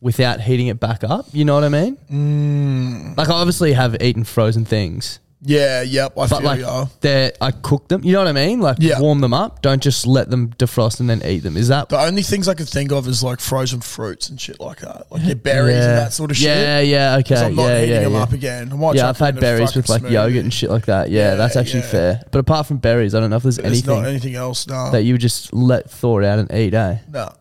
[0.00, 1.26] without heating it back up.
[1.32, 1.96] You know what I mean?
[2.10, 3.16] Mm.
[3.16, 6.86] Like I obviously have eaten frozen things, Yeah, yep, I but feel like ya.
[7.00, 8.04] they I cook them.
[8.04, 8.60] You know what I mean?
[8.60, 9.00] Like Yeah.
[9.00, 9.60] warm them up.
[9.60, 11.56] Don't just let them defrost and then eat them.
[11.56, 14.60] Is that The only things I could think of is like frozen fruits and shit
[14.60, 15.10] like that.
[15.10, 16.46] Like your berries and that sort of shit.
[16.46, 18.22] Yeah, yeah, okay, I'm not yeah, heating yeah, them yeah.
[18.22, 18.72] up again.
[18.72, 20.70] I might yeah, chuck I've them had a berries with fucking like yogurt and shit
[20.70, 21.10] like that.
[21.10, 21.90] Yeah, that's actually yeah.
[21.90, 22.22] fair.
[22.30, 24.92] But apart from berries, I don't know if there's, There's anything, not anything else, no.
[24.92, 26.72] that you would just let thaw out and eat.
[26.72, 26.98] Eh?
[27.10, 27.32] No.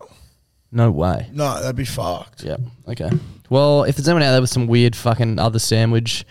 [0.72, 1.30] No way.
[1.34, 2.44] No, that'd be fucked.
[2.44, 2.58] Yeah.
[2.88, 3.12] Okay.
[3.50, 6.26] Well, if there's anyone out there with some weird fucking other sandwich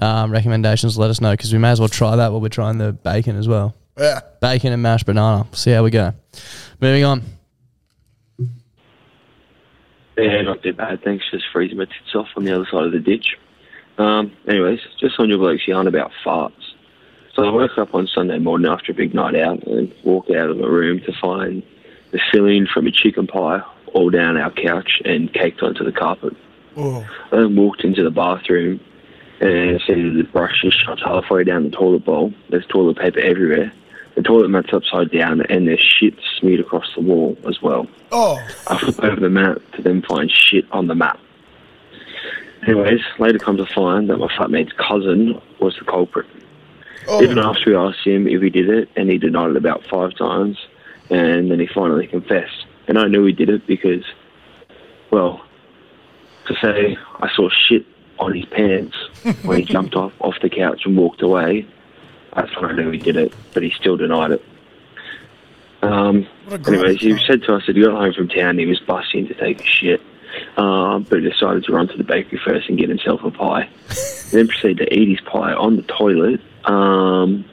[0.00, 2.78] um, recommendations, let us know because we may as well try that while we're trying
[2.78, 3.74] the bacon as well.
[3.98, 4.20] Yeah.
[4.40, 5.46] Bacon and mashed banana.
[5.52, 6.12] See how we go.
[6.80, 7.22] Moving on.
[10.16, 11.02] Yeah, not too bad.
[11.02, 11.24] Thanks.
[11.30, 13.36] Just freezing my tits off on the other side of the ditch.
[13.98, 16.52] Um, anyways, just on your blokes yarn about farts.
[17.34, 20.50] So I woke up on Sunday morning after a big night out and walked out
[20.50, 21.62] of my room to find
[22.12, 23.60] the filling from a chicken pie
[23.92, 26.34] all down our couch and caked onto the carpet.
[26.76, 27.06] Oh.
[27.32, 28.80] I then walked into the bathroom
[29.40, 32.32] and see that the brush is shot halfway down the toilet bowl.
[32.50, 33.72] There's toilet paper everywhere.
[34.14, 37.86] The toilet mat's upside down and there's shit smeared across the wall as well.
[38.12, 38.40] Oh.
[38.68, 41.18] I flip over the mat to then find shit on the mat.
[42.66, 46.26] Anyways, later come to find that my flatmate's cousin was the culprit.
[47.08, 47.22] Oh.
[47.22, 50.16] Even after we asked him if he did it, and he denied it about five
[50.16, 50.56] times,
[51.10, 52.64] and then he finally confessed.
[52.88, 54.04] And I knew he did it because,
[55.10, 55.44] well,
[56.46, 57.84] to say I saw shit
[58.18, 58.96] on his pants
[59.42, 61.66] when he jumped off, off the couch and walked away,
[62.34, 64.44] that's when I knew he did it, but he still denied it.
[65.82, 66.26] Um,
[66.66, 69.34] anyways, he said to us that he got home from town, he was busting to
[69.34, 70.00] take a shit,
[70.56, 73.68] um, but he decided to run to the bakery first and get himself a pie.
[74.32, 76.40] Then proceeded to eat his pie on the toilet.
[76.64, 77.44] Um,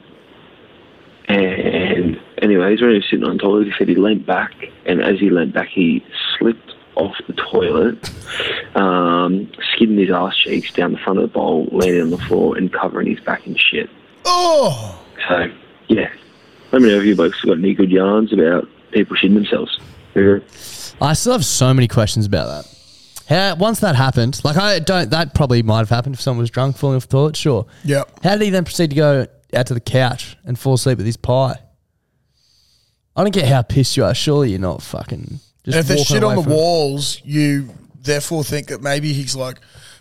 [1.28, 4.52] and anyways, when he was sitting on the toilet, he said he leant back,
[4.86, 6.04] and as he leant back, he
[6.38, 8.10] slipped off the toilet,
[8.76, 12.56] um, skidding his ass cheeks down the front of the bowl, landing on the floor,
[12.56, 13.88] and covering his back in shit.
[14.24, 15.46] Oh, So,
[15.88, 16.10] yeah.
[16.70, 19.78] Let me know if you folks have got any good yarns about people shitting themselves.
[21.00, 22.68] I still have so many questions about that.
[23.28, 26.50] How once that happened, like I don't, that probably might have happened if someone was
[26.50, 27.36] drunk falling off the toilet.
[27.36, 27.66] Sure.
[27.84, 28.24] Yep.
[28.24, 31.06] How did he then proceed to go out to the couch and fall asleep with
[31.06, 31.56] his pie?
[33.16, 34.14] I don't get how pissed you are.
[34.14, 35.40] Surely you're not fucking.
[35.64, 37.68] Just and if there's shit on the walls, you
[38.02, 39.58] therefore think that maybe he's like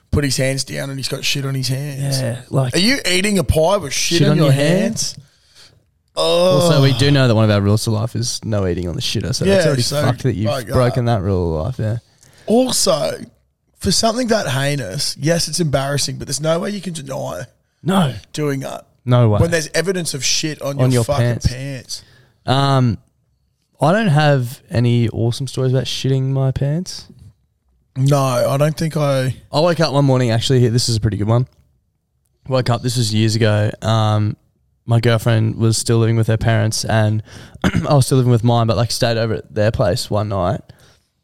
[0.10, 2.20] put his hands down and he's got shit on his hands.
[2.22, 5.16] Yeah, like- are you eating a pie with shit, Shit on, on your your hands?
[6.16, 8.88] Oh, Also, we do know that one of our rules to life is no eating
[8.90, 9.34] on the shitter.
[9.34, 11.80] So Yeah, it's already so, fucked that you've like, uh, broken that rule of life.
[11.80, 11.98] Yeah.
[12.48, 13.20] Also,
[13.78, 17.44] for something that heinous, yes, it's embarrassing, but there's no way you can deny
[17.82, 18.14] No.
[18.34, 18.88] doing that.
[19.06, 19.40] No way.
[19.40, 21.48] When there's evidence of shit on, On your, your fucking pants.
[21.48, 22.04] pants.
[22.46, 22.98] Um,
[23.82, 27.08] I don't have any awesome stories about shitting my pants.
[27.98, 29.36] No, I don't think I.
[29.52, 30.30] I woke up one morning.
[30.30, 31.48] Actually, this is a pretty good one.
[32.48, 32.84] Woke up.
[32.84, 33.72] This was years ago.
[33.82, 34.38] Um,
[34.86, 37.24] my girlfriend was still living with her parents, and
[37.64, 38.68] I was still living with mine.
[38.68, 40.62] But like, stayed over at their place one night,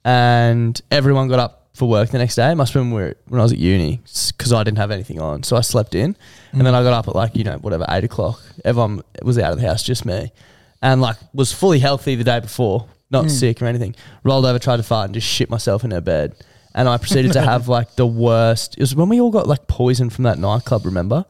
[0.04, 2.52] and everyone got up for work the next day.
[2.52, 4.02] It must have been where, when I was at uni
[4.36, 6.18] because I didn't have anything on, so I slept in,
[6.54, 8.42] and then I got up at like you know whatever eight o'clock.
[8.66, 10.32] Everyone was out of the house, just me,
[10.82, 13.32] and like was fully healthy the day before, not Mm.
[13.32, 13.96] sick or anything.
[14.24, 16.36] Rolled over, tried to fart, and just shit myself in her bed.
[16.76, 18.76] And I proceeded to have like the worst.
[18.78, 20.86] It was when we all got like poisoned from that nightclub.
[20.86, 21.26] Remember?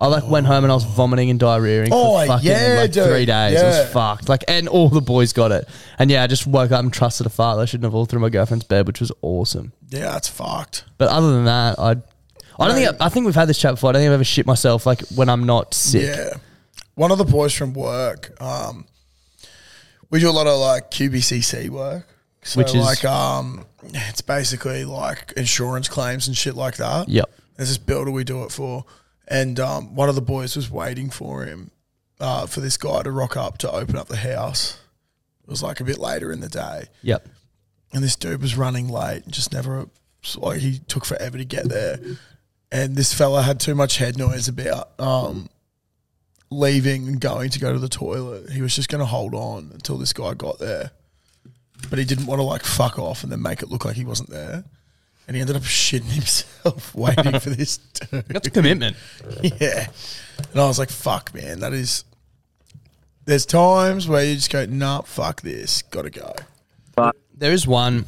[0.00, 2.92] I like went home and I was vomiting and diarrheaing Oh, for fucking yeah, like
[2.92, 3.06] dude.
[3.06, 3.52] three days.
[3.54, 3.80] It Yeah.
[3.84, 4.28] was fucked.
[4.28, 5.68] Like, and all the boys got it.
[5.98, 7.58] And yeah, I just woke up and trusted a fart.
[7.60, 9.72] I shouldn't have all through my girlfriend's bed, which was awesome.
[9.90, 10.84] Yeah, that's fucked.
[10.98, 11.90] But other than that, I,
[12.58, 13.90] I don't think I, think we've had this chat before.
[13.90, 16.02] I don't think I've ever shit myself like when I'm not sick.
[16.16, 16.30] Yeah.
[16.94, 18.86] One of the boys from work, um,
[20.10, 22.06] we do a lot of like QBCC work.
[22.42, 27.08] So Which is- like um it's basically like insurance claims and shit like that.
[27.08, 27.30] Yep.
[27.56, 28.84] There's this builder we do it for.
[29.26, 31.70] And um, one of the boys was waiting for him,
[32.20, 34.78] uh, for this guy to rock up to open up the house.
[35.42, 36.84] It was like a bit later in the day.
[37.02, 37.26] Yep.
[37.94, 39.86] And this dude was running late, and just never
[40.36, 41.98] like he took forever to get there.
[42.72, 45.48] And this fella had too much head noise about um,
[46.54, 48.50] leaving and going to go to the toilet.
[48.50, 50.90] He was just going to hold on until this guy got there,
[51.90, 54.04] but he didn't want to like fuck off and then make it look like he
[54.04, 54.64] wasn't there.
[55.26, 57.78] And he ended up shitting himself waiting for this
[58.10, 58.26] dude.
[58.28, 58.96] That's commitment.
[59.42, 59.88] yeah.
[60.52, 62.04] And I was like, fuck, man, that is.
[63.26, 66.34] There's times where you just go, nah, fuck this, gotta go.
[66.94, 68.04] But there is one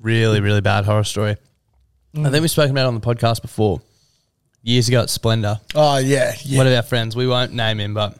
[0.00, 1.36] really, really bad horror story.
[2.16, 3.80] I think we've spoken about it on the podcast before.
[4.66, 5.60] Years ago at Splendour.
[5.76, 6.34] Oh, yeah.
[6.44, 6.58] yeah.
[6.58, 8.18] One of our friends, we won't name him, but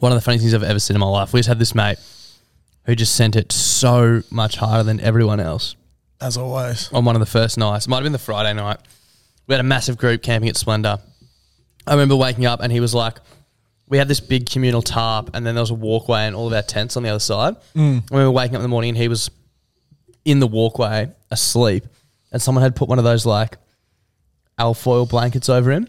[0.00, 1.32] one of the funniest things I've ever seen in my life.
[1.32, 1.98] We just had this mate
[2.86, 5.76] who just sent it so much harder than everyone else.
[6.20, 6.92] As always.
[6.92, 7.86] On one of the first nights.
[7.86, 8.78] It might have been the Friday night.
[9.46, 10.98] We had a massive group camping at Splendour.
[11.86, 13.18] I remember waking up and he was like,
[13.88, 16.52] we had this big communal tarp and then there was a walkway and all of
[16.52, 17.54] our tents on the other side.
[17.76, 18.02] Mm.
[18.10, 19.30] I remember waking up in the morning and he was
[20.24, 21.84] in the walkway asleep
[22.32, 23.58] and someone had put one of those like
[24.58, 25.88] alfoil blankets over him.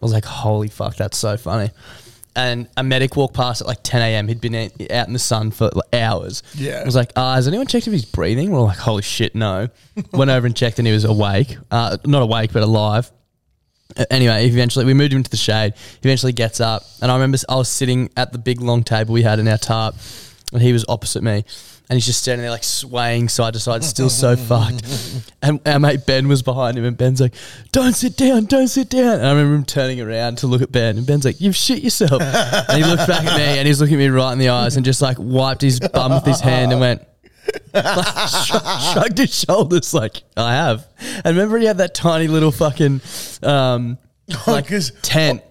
[0.00, 1.70] I was like, holy fuck, that's so funny.
[2.34, 4.28] And a medic walked past at like 10 a.m.
[4.28, 6.42] He'd been out in the sun for like hours.
[6.54, 6.80] Yeah.
[6.82, 8.50] I was like, uh, has anyone checked if he's breathing?
[8.50, 9.68] We're like, holy shit, no.
[10.12, 11.56] Went over and checked and he was awake.
[11.70, 13.10] Uh, not awake, but alive.
[14.10, 15.72] Anyway, eventually we moved him into the shade.
[16.02, 19.14] He eventually gets up, and I remember I was sitting at the big long table
[19.14, 19.94] we had in our tarp,
[20.52, 21.44] and he was opposite me,
[21.88, 24.84] and he's just standing there like swaying side to side, still so fucked.
[25.42, 27.34] And our mate Ben was behind him, and Ben's like,
[27.72, 30.72] "Don't sit down, don't sit down." And I remember him turning around to look at
[30.72, 33.80] Ben, and Ben's like, "You've shit yourself." and he looked back at me, and he's
[33.80, 36.72] looking me right in the eyes, and just like wiped his bum with his hand,
[36.72, 37.02] and went.
[37.72, 40.84] like, shrug- shrugged his shoulders like I have.
[41.24, 43.00] And remember he had that tiny little fucking
[43.44, 43.98] um
[44.48, 44.66] like
[45.02, 45.42] tent.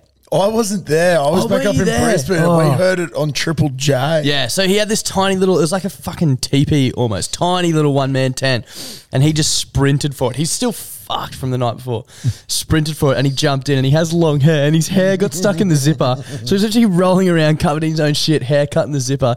[0.42, 1.20] I wasn't there.
[1.20, 2.06] I was Oh, back were up you in there?
[2.10, 2.58] Brisbane and Oh.
[2.58, 4.22] we heard it on Triple J.
[4.24, 7.74] Yeah, so he had this tiny little it was like a fucking teepee almost, tiny
[7.74, 8.66] little one man tent.
[9.12, 10.38] And he just sprinted for it.
[10.38, 12.06] He's still fucked from the night before.
[12.48, 15.18] sprinted for it and he jumped in and he has long hair and his hair
[15.18, 16.16] got stuck in the zipper.
[16.46, 19.36] So he's actually rolling around covered in his own shit, hair cut in the zipper.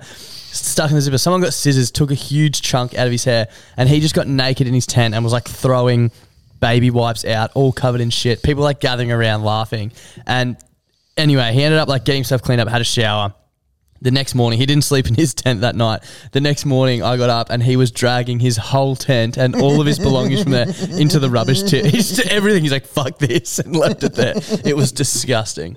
[0.51, 1.19] Stuck in the zipper.
[1.19, 4.27] Someone got scissors, took a huge chunk out of his hair, and he just got
[4.27, 6.11] naked in his tent and was like throwing
[6.59, 8.43] baby wipes out, all covered in shit.
[8.43, 9.93] People like gathering around laughing.
[10.27, 10.57] And
[11.19, 13.35] anyway, he ended up like getting himself cleaned up, had a shower.
[14.01, 16.03] The next morning, he didn't sleep in his tent that night.
[16.31, 19.81] The next morning, I got up and he was dragging his whole tent and all
[19.81, 20.67] of his belongings from there
[21.01, 21.85] into the rubbish tip.
[21.85, 22.63] He's just everything.
[22.63, 24.35] He's like, "Fuck this," and left it there.
[24.65, 25.77] It was disgusting.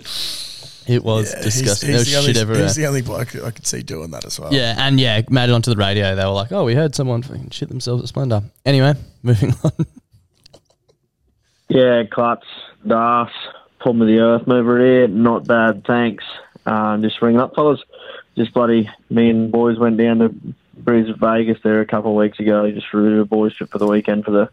[0.88, 1.90] It was Yeah, disgusting.
[1.90, 2.64] He's, there was he's the only, shit everywhere.
[2.66, 4.54] he's the only bloke I could see doing that as well.
[4.54, 6.16] Yeah, and yeah, made it onto the radio.
[6.16, 9.72] They were like, "Oh, we heard someone fucking shit themselves at Splendour." Anyway, moving on.
[11.70, 12.42] Yeah, Clutz,
[12.86, 13.30] Das,
[13.82, 15.08] pull me the earth mover here.
[15.08, 16.24] Not bad, thanks.
[16.66, 17.82] Um, just ringing up, fellas.
[18.38, 20.30] Just bloody, me and boys went down to
[20.82, 22.70] Brisvegas there a couple of weeks ago.
[22.72, 24.50] Just for a a boys trip for the weekend for the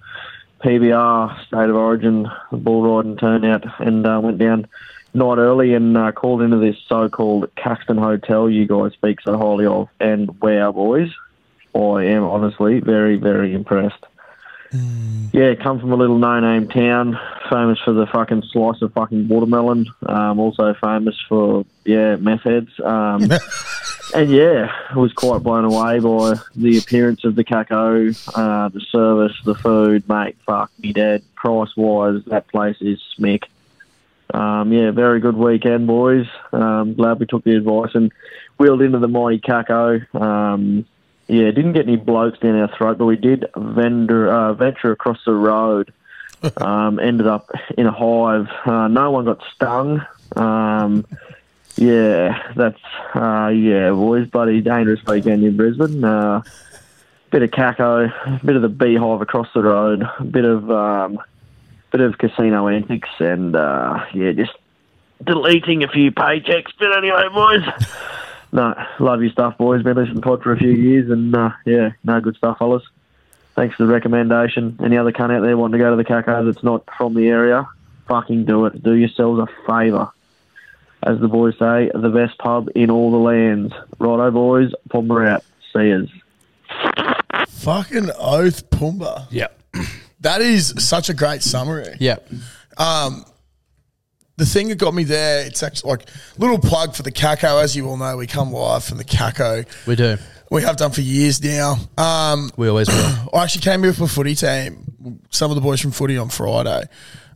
[0.61, 4.67] PBR State of Origin bull riding turnout and uh, went down
[5.15, 9.67] night early and uh, called into this so-called Caxton Hotel you guys speak so highly
[9.67, 9.89] of.
[10.01, 11.11] And wow, boys,
[11.75, 14.05] I am honestly very, very impressed.
[15.33, 19.87] Yeah, come from a little no-name town, famous for the fucking slice of fucking watermelon.
[20.07, 22.71] Um, also famous for yeah meth heads.
[22.81, 23.31] Um,
[24.15, 28.81] and yeah, I was quite blown away by the appearance of the caco, uh, the
[28.81, 30.09] service, the food.
[30.09, 31.23] Mate, fuck me dead.
[31.35, 33.45] Price-wise, that place is smick.
[34.35, 36.27] Um, yeah, very good weekend, boys.
[36.53, 38.13] Um, glad we took the advice and
[38.59, 40.15] wheeled into the mighty caco.
[40.15, 40.85] Um,
[41.29, 45.19] yeah, didn't get any blokes down our throat, but we did vendor, uh, venture across
[45.25, 45.93] the road.
[46.57, 48.47] Um, ended up in a hive.
[48.65, 50.07] Uh, no one got stung.
[50.37, 51.05] Um,
[51.75, 52.81] yeah, that's
[53.13, 56.05] uh, yeah, boys, bloody dangerous weekend in Brisbane.
[56.05, 56.43] Uh,
[57.31, 61.19] bit of caco, bit of the beehive across the road, bit of um,
[61.91, 64.53] bit of casino antics, and uh, yeah, just
[65.25, 66.73] deleting a few paychecks.
[66.79, 67.63] But anyway, boys.
[68.53, 69.83] No, love your stuff, boys.
[69.83, 72.83] Been listening to pod for a few years, and uh, yeah, no good stuff, fellas.
[73.55, 74.79] Thanks for the recommendation.
[74.83, 77.29] Any other cunt out there wanting to go to the caco that's not from the
[77.29, 77.69] area,
[78.07, 78.83] fucking do it.
[78.83, 80.11] Do yourselves a favour.
[81.03, 83.73] As the boys say, the best pub in all the lands.
[83.99, 84.73] Righto, boys.
[84.89, 85.45] Pumba out.
[85.73, 86.11] See yous.
[87.49, 89.27] Fucking oath, Pumba.
[89.31, 89.63] Yep.
[90.21, 91.97] That is such a great summary.
[92.01, 92.29] Yep.
[92.79, 93.25] Um,
[94.39, 97.63] the thing that got me there, it's actually like little plug for the Caco.
[97.63, 99.67] As you all know, we come live from the Caco.
[99.87, 100.17] We do.
[100.51, 101.77] We have done for years now.
[101.99, 103.29] Um, We always will.
[103.35, 105.21] I actually came here with a footy team.
[105.31, 106.85] Some of the boys from footy on Friday.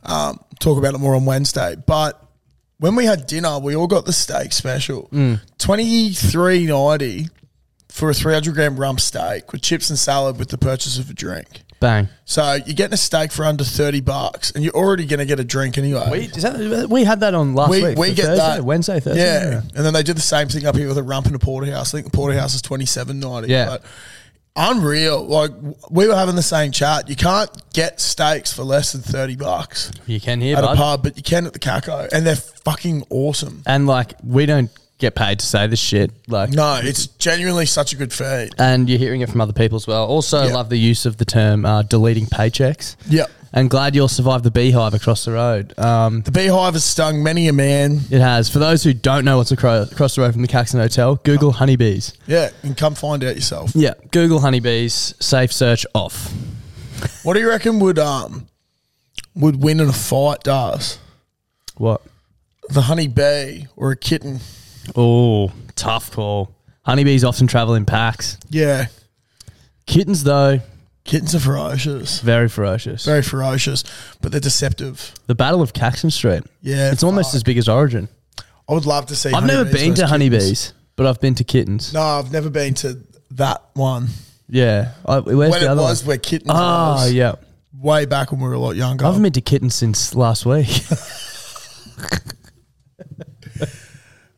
[0.04, 1.74] Um, talk about it more on Wednesday.
[1.86, 2.22] But
[2.78, 5.08] when we had dinner, we all got the steak special.
[5.12, 5.40] Mm.
[5.58, 7.28] Twenty three ninety
[7.88, 11.10] for a three hundred gram rump steak with chips and salad with the purchase of
[11.10, 11.62] a drink.
[11.82, 12.08] Bang.
[12.24, 15.38] So you're getting a steak for under thirty bucks, and you're already going to get
[15.38, 16.08] a drink anyway.
[16.10, 17.98] We, is that, we had that on last we, week.
[17.98, 19.20] we get Thursday, that Wednesday, Thursday.
[19.22, 19.60] Yeah.
[19.76, 21.92] and then they did the same thing up here with a rump and a porterhouse.
[21.92, 23.50] I think the porterhouse is twenty seven ninety.
[23.50, 23.66] Yeah.
[23.66, 23.84] but
[24.56, 25.24] unreal.
[25.24, 25.50] Like
[25.90, 27.08] we were having the same chat.
[27.08, 30.74] You can't get steaks for less than thirty bucks You can hear, at bud.
[30.74, 33.62] a pub, but you can at the Caco, and they're fucking awesome.
[33.66, 34.70] And like, we don't
[35.02, 36.10] get paid to say this shit.
[36.28, 38.50] Like, No, it's genuinely such a good feed.
[38.58, 40.06] and you're hearing it from other people as well.
[40.06, 40.54] Also, Yeah.
[40.54, 42.96] love the use of the term uh, deleting paychecks.
[43.08, 43.30] Yep.
[43.54, 45.78] And glad you'll survive the beehive across the road.
[45.78, 48.00] Um, The beehive has stung many a man.
[48.10, 48.48] it has.
[48.48, 51.52] For those who don't know what's acro- across the road from the Caxton Hotel, Google
[51.52, 52.14] honeybees.
[52.26, 53.72] Yeah, and come find out yourself.
[53.74, 55.14] Yeah, Google honeybees.
[55.20, 56.32] Safe search off.
[57.24, 58.46] What do you reckon would um
[59.34, 60.98] would win in a fight, Dars?
[61.76, 62.00] What?
[62.70, 64.40] The honey bee or a kitten?
[64.96, 66.54] Oh, tough call.
[66.84, 68.38] Honeybees often travel in packs.
[68.50, 68.86] Yeah,
[69.86, 70.60] Kittens, though,
[71.04, 72.20] kittens are ferocious.
[72.20, 73.04] very ferocious.
[73.04, 73.84] Very ferocious,
[74.20, 75.12] but they're deceptive.
[75.26, 76.42] the Battle of Caxton Street.
[76.60, 77.36] Yeah, It's almost fuck.
[77.36, 78.08] as big as Origin.
[78.68, 79.32] I would love to see.
[79.32, 81.92] I've never honeybees been to versus honeybees, but I've been to kittens.
[81.92, 82.98] No, I've never been to
[83.32, 84.08] that one.
[84.48, 84.92] Yeah.
[85.04, 86.08] I, where's when the it other was one?
[86.08, 87.12] where kittens Oh, was.
[87.12, 87.34] yeah.
[87.78, 89.04] Way back when we were a lot younger.
[89.04, 90.68] I haven't been to kittens since last week.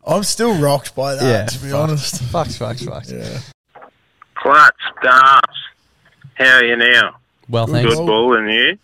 [0.07, 1.81] I'm still rocked by that, Yeah, to be fuck.
[1.81, 2.23] honest.
[2.25, 3.11] Fucks, fucks, fucks.
[3.13, 3.83] Yeah.
[4.37, 4.71] Clutz,
[5.03, 5.59] darts.
[6.35, 7.17] How are you now?
[7.49, 7.95] Well, thanks.
[7.95, 8.79] Good ball in you.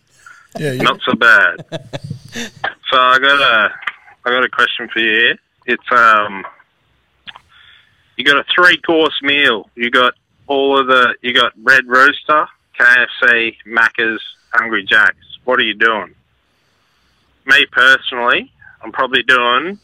[0.58, 1.56] Yeah, you- Not so bad.
[2.90, 3.70] so I got a,
[4.24, 5.10] I got a question for you.
[5.20, 5.38] Here.
[5.66, 6.44] It's um,
[8.16, 9.68] you got a three course meal.
[9.74, 10.14] You got
[10.46, 12.46] all of the, you got Red Rooster,
[12.78, 15.16] KFC, Macca's, Hungry Jacks.
[15.44, 16.14] What are you doing?
[17.46, 18.52] Me personally,
[18.82, 19.78] I'm probably doing a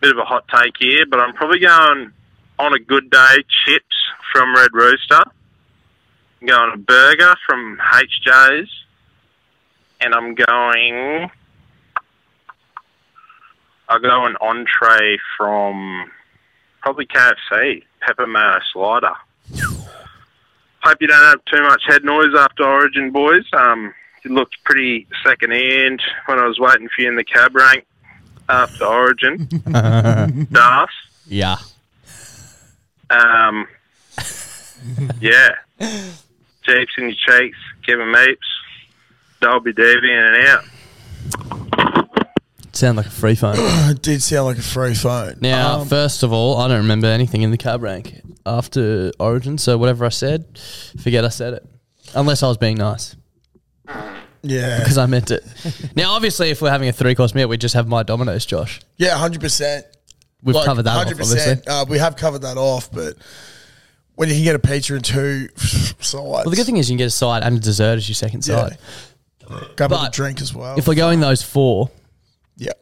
[0.00, 2.12] bit of a hot take here, but I'm probably going
[2.58, 3.96] on a good day chips
[4.32, 5.22] from Red Rooster.
[6.40, 8.70] I'm going a burger from HJ's,
[10.00, 11.30] and I'm going.
[13.88, 16.10] I'll go an entree from
[16.82, 19.14] probably KFC, pepper mayo slider.
[20.82, 23.44] Hope you don't have too much head noise after Origin, boys.
[23.52, 23.94] Um,
[24.28, 27.86] looked pretty second hand when I was waiting for you in the cab rank
[28.48, 29.48] after Origin.
[30.52, 30.88] Das.
[31.26, 31.56] yeah.
[33.10, 33.66] Um,
[35.20, 35.50] yeah.
[35.80, 38.36] Japes in your cheeks, Kevin Meeps,
[39.40, 40.64] Dolby Davy in and out.
[42.72, 43.54] Sound like a free phone.
[43.58, 45.38] it did sound like a free phone.
[45.40, 49.58] Now, Um, first of all, I don't remember anything in the cab rank after Origin,
[49.58, 50.58] so whatever I said,
[51.02, 51.66] forget I said it.
[52.14, 53.16] Unless I was being nice.
[54.42, 54.78] Yeah.
[54.80, 55.44] Because I meant it.
[55.96, 58.80] now, obviously, if we're having a three course meal, we just have my Domino's, Josh.
[58.96, 59.86] Yeah, hundred percent.
[60.42, 61.66] We've covered that off, obviously.
[61.66, 63.16] Uh, we have covered that off, but
[64.14, 66.94] when you can get a pizza and two sides, Well, the good thing is you
[66.94, 68.68] can get a side and a dessert as your second Yeah.
[68.68, 68.78] side.
[69.76, 70.78] grab a but drink as well.
[70.78, 71.90] If we're going those four,
[72.56, 72.72] yeah,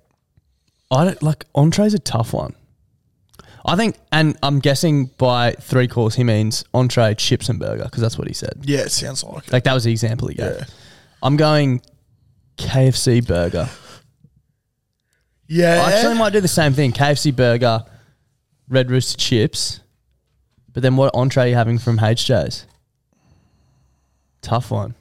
[0.90, 2.54] I don't like entree's a tough one.
[3.64, 8.00] I think, and I'm guessing by three course he means entree, chips, and burger because
[8.02, 8.52] that's what he said.
[8.62, 9.52] yeah, it sounds like it.
[9.52, 10.64] Like that was the example he gave.
[11.22, 11.80] I'm going
[12.56, 13.68] KFC burger.
[15.48, 16.92] Yeah, I actually might do the same thing.
[16.92, 17.84] KFC burger,
[18.68, 19.80] red rooster chips.
[20.72, 22.66] But then what entree are you having from HJ's?
[24.42, 24.94] Tough one.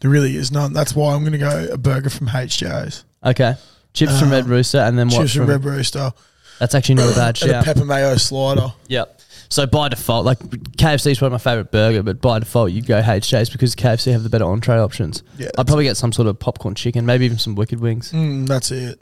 [0.00, 0.72] there really is none.
[0.72, 3.04] That's why I'm going to go a burger from HJ's.
[3.24, 3.54] Okay.
[3.92, 5.20] Chips from Uh, Red Rooster and then what?
[5.20, 6.12] Chips from Red Rooster.
[6.58, 8.72] That's actually not a bad and a pepper mayo slider.
[8.88, 9.20] Yep.
[9.50, 13.02] So by default, like KFC is probably my favorite burger, but by default you'd go
[13.02, 15.24] HJ's because KFC have the better entree options.
[15.38, 18.12] Yeah, I'd probably get some sort of popcorn chicken, maybe even some wicked wings.
[18.12, 19.00] Mm, that's it.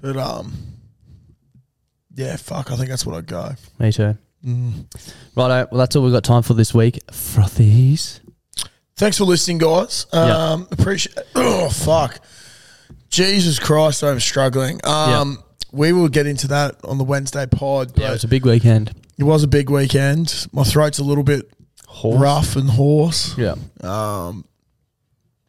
[0.00, 0.52] But um,
[2.14, 2.70] yeah, fuck.
[2.70, 3.52] I think that's what I'd go.
[3.80, 4.16] Me too.
[4.46, 4.86] Mm.
[5.34, 5.68] Righto.
[5.70, 7.00] Well, that's all we've got time for this week.
[7.08, 8.20] Frothies.
[8.96, 10.06] Thanks for listening, guys.
[10.12, 11.18] Um, appreciate.
[11.34, 12.20] Oh fuck,
[13.08, 14.80] Jesus Christ, I'm struggling.
[14.84, 15.42] Um,
[15.74, 17.98] we will get into that on the Wednesday pod.
[17.98, 18.92] Yeah, it was a big weekend.
[19.18, 20.46] It was a big weekend.
[20.52, 21.50] My throat's a little bit
[21.86, 22.20] Hoarse.
[22.20, 23.36] rough and hoarse.
[23.38, 23.54] Yeah.
[23.82, 24.44] Um,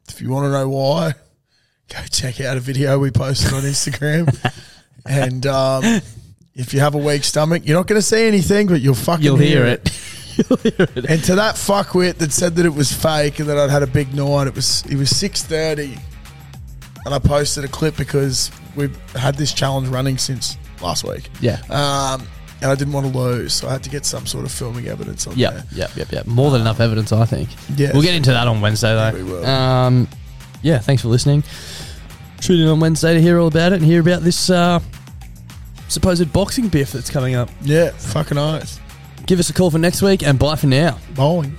[0.09, 1.13] if you want to know why,
[1.93, 4.27] go check out a video we posted on Instagram.
[5.05, 5.83] and um,
[6.53, 9.23] if you have a weak stomach, you're not going to see anything, but you'll fucking
[9.25, 9.91] You'll hear, hear it.
[10.37, 13.87] And to that fuckwit that said that it was fake and that I'd had a
[13.87, 15.97] big night, it was it was six thirty,
[17.05, 21.29] and I posted a clip because we've had this challenge running since last week.
[21.41, 21.59] Yeah.
[21.69, 22.27] Um,
[22.61, 24.87] and I didn't want to lose, so I had to get some sort of filming
[24.87, 25.63] evidence on Yep, there.
[25.73, 26.25] yep, yep, yep.
[26.27, 27.49] More than enough evidence, I think.
[27.77, 27.91] Yeah.
[27.93, 29.17] We'll get into that on Wednesday, though.
[29.17, 29.45] we will.
[29.45, 30.07] Um,
[30.61, 31.43] yeah, thanks for listening.
[32.41, 34.79] Tune in on Wednesday to hear all about it and hear about this uh,
[35.89, 37.49] supposed boxing biff that's coming up.
[37.61, 38.79] Yeah, fucking eyes.
[39.25, 40.97] Give us a call for next week and bye for now.
[41.13, 41.55] Bowling.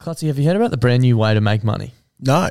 [0.00, 1.92] Clutzy, have you heard about the brand new way to make money?
[2.20, 2.50] No.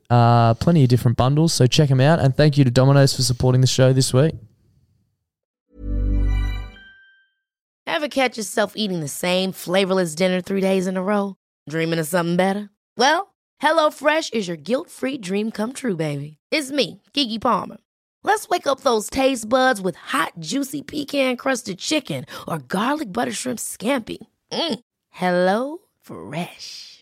[0.11, 2.19] Uh, plenty of different bundles, so check them out.
[2.19, 4.35] And thank you to Domino's for supporting the show this week.
[7.87, 11.37] Ever catch yourself eating the same flavorless dinner three days in a row?
[11.69, 12.69] Dreaming of something better?
[12.97, 16.37] Well, HelloFresh is your guilt-free dream come true, baby.
[16.51, 17.77] It's me, Keke Palmer.
[18.23, 23.59] Let's wake up those taste buds with hot, juicy pecan-crusted chicken or garlic butter shrimp
[23.59, 24.17] scampi.
[24.51, 24.79] Mm.
[25.09, 26.90] Hello Fresh.